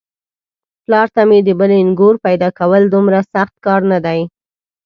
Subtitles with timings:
[0.85, 4.19] پلار ته مې د بلې نږور پيداکول دومره سخت کار نه دی.